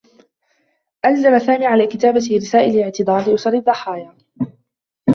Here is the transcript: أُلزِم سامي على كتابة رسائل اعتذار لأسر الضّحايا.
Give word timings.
أُلزِم 1.05 1.39
سامي 1.39 1.65
على 1.65 1.87
كتابة 1.87 2.17
رسائل 2.33 2.79
اعتذار 2.81 3.31
لأسر 3.31 3.53
الضّحايا. 3.53 4.17